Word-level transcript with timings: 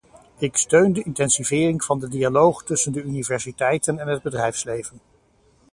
Ik 0.37 0.57
steun 0.57 0.93
de 0.93 1.03
intensivering 1.03 1.83
van 1.83 1.99
de 1.99 2.07
dialoog 2.07 2.63
tussen 2.63 2.91
de 2.91 3.01
universiteiten 3.01 3.99
en 3.99 4.07
het 4.07 4.21
bedrijfsleven. 4.23 4.99